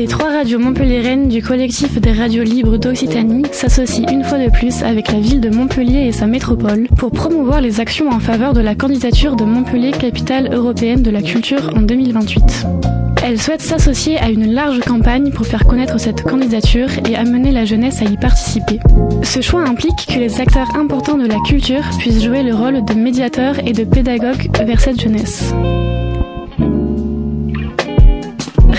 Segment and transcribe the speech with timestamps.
[0.00, 4.82] Les trois radios montpelliéraines du collectif des radios libres d'Occitanie s'associent une fois de plus
[4.82, 8.60] avec la ville de Montpellier et sa métropole pour promouvoir les actions en faveur de
[8.60, 13.09] la candidature de Montpellier capitale européenne de la culture en 2028.
[13.22, 17.64] Elles souhaitent s'associer à une large campagne pour faire connaître cette candidature et amener la
[17.64, 18.80] jeunesse à y participer.
[19.22, 22.94] Ce choix implique que les acteurs importants de la culture puissent jouer le rôle de
[22.94, 25.52] médiateurs et de pédagogues vers cette jeunesse.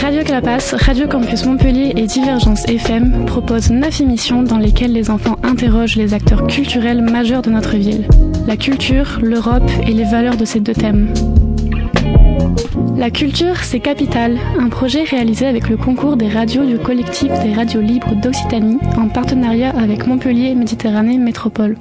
[0.00, 5.36] Radio Clapas, Radio Campus Montpellier et Divergence FM proposent neuf émissions dans lesquelles les enfants
[5.42, 8.08] interrogent les acteurs culturels majeurs de notre ville.
[8.46, 11.12] La culture, l'Europe et les valeurs de ces deux thèmes.
[12.96, 17.54] La culture, c'est Capital, un projet réalisé avec le concours des radios du collectif des
[17.54, 21.76] radios libres d'Occitanie en partenariat avec Montpellier Méditerranée Métropole.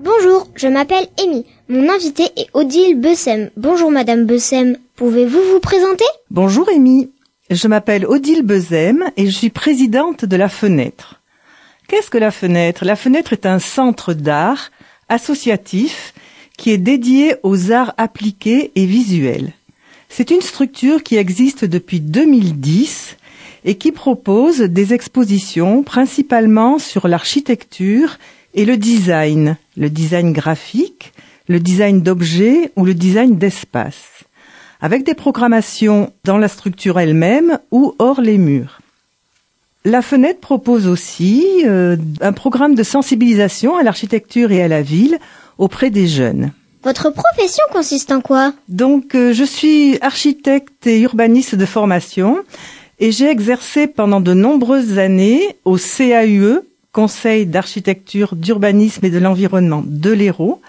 [0.00, 1.44] Bonjour, je m'appelle Amy.
[1.68, 3.50] Mon invité est Odile Bessem.
[3.56, 6.04] Bonjour Madame Bessem, pouvez-vous vous présenter?
[6.30, 7.10] Bonjour Amy,
[7.50, 11.22] je m'appelle Odile Bezem et je suis présidente de La Fenêtre.
[11.88, 12.84] Qu'est-ce que La Fenêtre?
[12.84, 14.70] La Fenêtre est un centre d'art
[15.08, 16.14] associatif
[16.56, 19.52] qui est dédié aux arts appliqués et visuels.
[20.08, 23.16] C'est une structure qui existe depuis 2010
[23.64, 28.18] et qui propose des expositions principalement sur l'architecture
[28.54, 31.12] et le design, le design graphique,
[31.48, 34.24] le design d'objets ou le design d'espace,
[34.80, 38.80] avec des programmations dans la structure elle-même ou hors les murs.
[39.84, 45.18] La fenêtre propose aussi euh, un programme de sensibilisation à l'architecture et à la ville
[45.58, 46.50] auprès des jeunes.
[46.86, 48.52] Votre profession consiste en quoi?
[48.68, 52.38] Donc, euh, je suis architecte et urbaniste de formation
[53.00, 56.60] et j'ai exercé pendant de nombreuses années au CAUE,
[56.92, 60.60] Conseil d'architecture, d'urbanisme et de l'environnement de l'Hérault,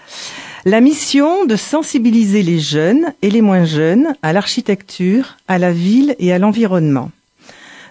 [0.64, 6.16] la mission de sensibiliser les jeunes et les moins jeunes à l'architecture, à la ville
[6.18, 7.12] et à l'environnement.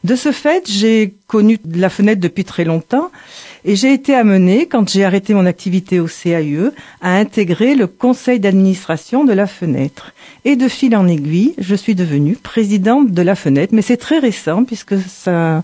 [0.04, 3.10] De ce fait, j'ai connu la fenêtre depuis très longtemps
[3.68, 8.40] et j'ai été amenée, quand j'ai arrêté mon activité au CAUE, à intégrer le conseil
[8.40, 10.14] d'administration de la fenêtre.
[10.46, 14.20] Et de fil en aiguille, je suis devenue présidente de la fenêtre, mais c'est très
[14.20, 15.62] récent puisque ça,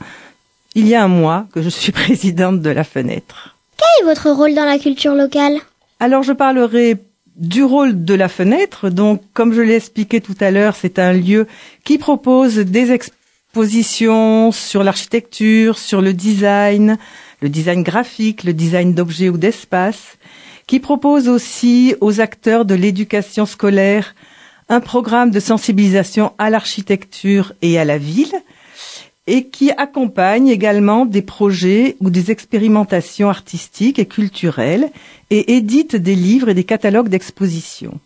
[0.76, 3.56] il y a un mois que je suis présidente de la fenêtre.
[3.78, 5.60] Quel est votre rôle dans la culture locale?
[6.02, 6.98] Alors je parlerai
[7.38, 8.90] du rôle de la fenêtre.
[8.90, 11.48] Donc, comme je l'ai expliqué tout à l'heure, c'est un lieu
[11.86, 16.98] qui propose des expositions sur l'architecture, sur le design,
[17.44, 20.18] le design graphique, le design d'objets ou d'espace,
[20.66, 24.16] qui propose aussi aux acteurs de l'éducation scolaire
[24.70, 28.34] un programme de sensibilisation à l'architecture et à la ville,
[29.28, 34.90] et qui accompagne également des projets ou des expérimentations artistiques et culturelles
[35.30, 38.00] et édite des livres et des catalogues d'exposition.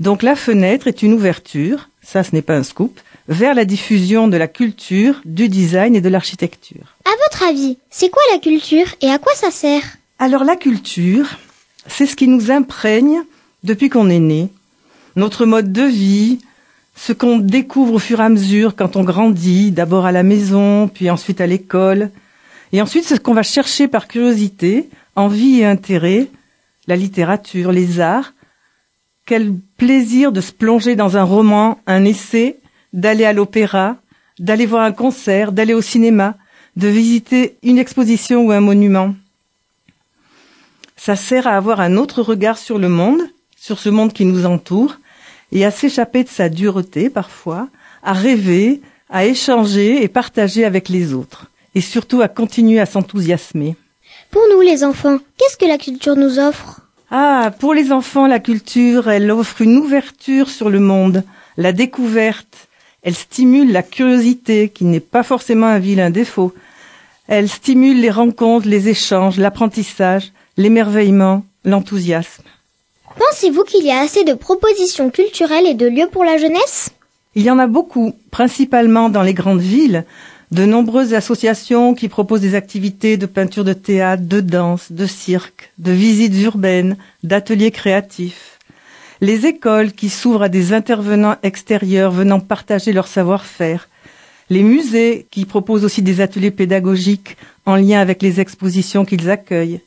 [0.00, 4.28] Donc la fenêtre est une ouverture, ça ce n'est pas un scoop, vers la diffusion
[4.28, 6.96] de la culture, du design et de l'architecture.
[7.28, 9.82] Votre avis, c'est quoi la culture et à quoi ça sert?
[10.18, 11.28] Alors la culture,
[11.86, 13.22] c'est ce qui nous imprègne
[13.64, 14.48] depuis qu'on est né,
[15.16, 16.38] notre mode de vie,
[16.94, 20.88] ce qu'on découvre au fur et à mesure quand on grandit, d'abord à la maison,
[20.88, 22.10] puis ensuite à l'école,
[22.72, 26.28] et ensuite ce qu'on va chercher par curiosité, envie et intérêt,
[26.86, 28.32] la littérature, les arts.
[29.26, 32.58] Quel plaisir de se plonger dans un roman, un essai,
[32.92, 33.96] d'aller à l'opéra,
[34.38, 36.36] d'aller voir un concert, d'aller au cinéma,
[36.76, 39.14] de visiter une exposition ou un monument.
[40.96, 43.22] Ça sert à avoir un autre regard sur le monde,
[43.56, 44.96] sur ce monde qui nous entoure,
[45.50, 47.68] et à s'échapper de sa dureté parfois,
[48.02, 53.76] à rêver, à échanger et partager avec les autres, et surtout à continuer à s'enthousiasmer.
[54.30, 56.80] Pour nous les enfants, qu'est-ce que la culture nous offre?
[57.10, 61.24] Ah, pour les enfants, la culture, elle offre une ouverture sur le monde,
[61.58, 62.68] la découverte,
[63.02, 66.52] elle stimule la curiosité, qui n'est pas forcément un vilain défaut.
[67.26, 72.44] Elle stimule les rencontres, les échanges, l'apprentissage, l'émerveillement, l'enthousiasme.
[73.18, 76.90] Pensez-vous qu'il y a assez de propositions culturelles et de lieux pour la jeunesse?
[77.34, 80.04] Il y en a beaucoup, principalement dans les grandes villes,
[80.52, 85.72] de nombreuses associations qui proposent des activités de peinture de théâtre, de danse, de cirque,
[85.78, 88.51] de visites urbaines, d'ateliers créatifs.
[89.22, 93.88] Les écoles qui s'ouvrent à des intervenants extérieurs venant partager leur savoir-faire.
[94.50, 99.80] Les musées qui proposent aussi des ateliers pédagogiques en lien avec les expositions qu'ils accueillent.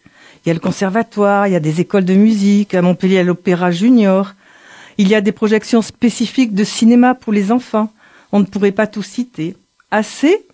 [0.46, 3.24] Il y a le conservatoire, il y a des écoles de musique, à Montpellier, à
[3.24, 4.32] l'Opéra Junior.
[4.98, 7.92] Il y a des projections spécifiques de cinéma pour les enfants.
[8.32, 9.58] On ne pourrait pas tout citer.
[9.92, 10.46] Assez?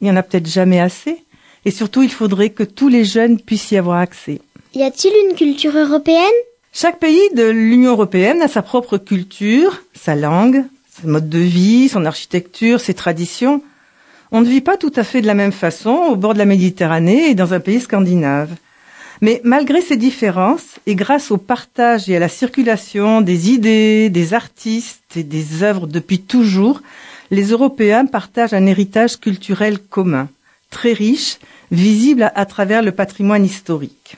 [0.00, 1.16] Il n'y en a peut-être jamais assez.
[1.64, 4.40] Et surtout, il faudrait que tous les jeunes puissent y avoir accès.
[4.72, 6.38] Y a-t-il une culture européenne?
[6.72, 10.64] Chaque pays de l'Union européenne a sa propre culture, sa langue,
[11.02, 13.60] son mode de vie, son architecture, ses traditions.
[14.30, 16.44] On ne vit pas tout à fait de la même façon au bord de la
[16.44, 18.50] Méditerranée et dans un pays scandinave.
[19.20, 24.32] Mais malgré ces différences, et grâce au partage et à la circulation des idées, des
[24.32, 26.82] artistes et des œuvres depuis toujours,
[27.32, 30.28] les Européens partagent un héritage culturel commun,
[30.70, 31.38] très riche,
[31.72, 34.16] visible à, travers le patrimoine historique.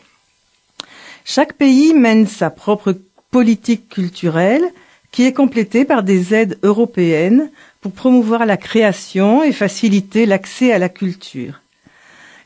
[1.24, 2.96] Chaque pays mène sa propre
[3.30, 4.64] politique culturelle
[5.10, 10.78] qui est complétée par des aides européennes pour promouvoir la création et faciliter l'accès à
[10.78, 11.60] la culture.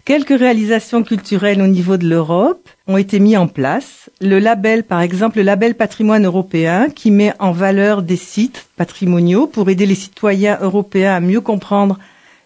[0.05, 4.09] Quelques réalisations culturelles au niveau de l'Europe ont été mises en place.
[4.21, 9.49] Le label, par exemple, le label patrimoine européen, qui met en valeur des sites patrimoniaux
[9.49, 11.99] pour aider les citoyens européens à mieux comprendre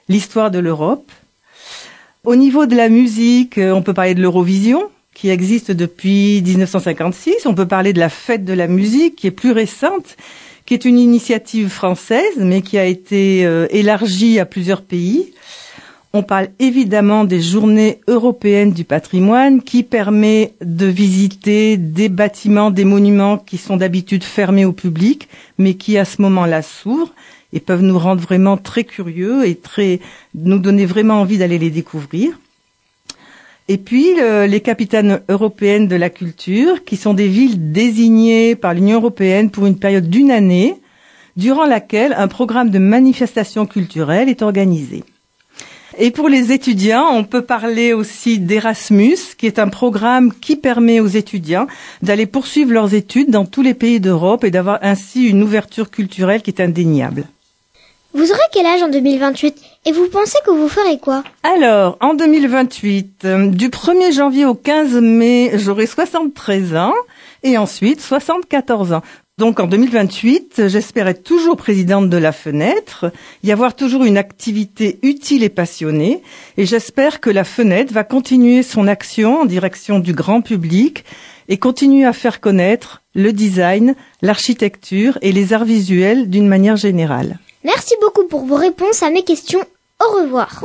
[0.09, 1.12] l'histoire de l'Europe.
[2.25, 4.88] Au niveau de la musique, euh, on peut parler de l'Eurovision,
[5.20, 7.44] qui existe depuis 1956.
[7.44, 10.17] On peut parler de la fête de la musique, qui est plus récente,
[10.64, 15.34] qui est une initiative française, mais qui a été euh, élargie à plusieurs pays.
[16.14, 22.87] On parle évidemment des journées européennes du patrimoine qui permet de visiter des bâtiments, des
[22.87, 25.28] monuments qui sont d'habitude fermés au public,
[25.58, 27.12] mais qui à ce moment-là s'ouvrent
[27.52, 30.00] et peuvent nous rendre vraiment très curieux et très,
[30.34, 32.38] nous donner vraiment envie d'aller les découvrir.
[33.72, 34.17] Et puis
[34.49, 39.64] les capitaines européennes de la culture, qui sont des villes désignées par l'Union européenne pour
[39.64, 40.75] une période d'une année,
[41.37, 45.05] durant laquelle un programme de manifestation culturelle est organisé.
[45.99, 50.99] Et pour les étudiants, on peut parler aussi d'Erasmus, qui est un programme qui permet
[50.99, 51.69] aux étudiants
[52.02, 56.43] d'aller poursuivre leurs études dans tous les pays d'Europe et d'avoir ainsi une ouverture culturelle
[56.43, 57.25] qui est indéniable.
[58.12, 61.23] Vous aurez quel âge en 2028 et vous pensez que vous ferez quoi?
[61.45, 66.95] Alors, en 2028, euh, du 1er janvier au 15 mai, j'aurai 73 ans
[67.45, 69.03] et ensuite 74 ans.
[69.39, 73.11] Donc en 2028, j'espère être toujours présidente de la fenêtre,
[73.43, 76.23] y avoir toujours une activité utile et passionnée,
[76.59, 81.05] et j'espère que la fenêtre va continuer son action en direction du grand public
[81.49, 87.39] et continuer à faire connaître le design, l'architecture et les arts visuels d'une manière générale.
[87.65, 89.61] Merci beaucoup pour vos réponses à mes questions.
[90.01, 90.65] Au revoir.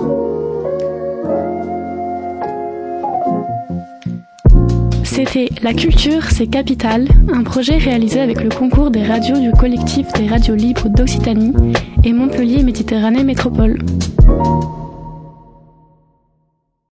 [5.04, 10.12] C'était La culture, c'est capital, un projet réalisé avec le concours des radios du collectif
[10.14, 11.54] des radios libres d'Occitanie
[12.04, 13.80] et Montpellier Méditerranée Métropole.